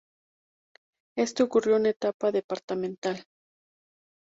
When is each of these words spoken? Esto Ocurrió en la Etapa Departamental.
Esto 1.15 1.43
Ocurrió 1.43 1.75
en 1.77 1.83
la 1.83 1.89
Etapa 1.89 2.31
Departamental. 2.31 3.23